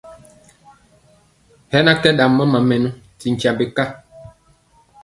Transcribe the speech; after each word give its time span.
Hɛ 1.71 1.77
na 1.85 1.91
kɛ 2.01 2.09
ɗam 2.17 2.31
mama 2.37 2.59
mɛnɔ 2.69 2.89
ti 3.19 3.27
nkyambe 3.33 3.65
ka. 3.75 3.85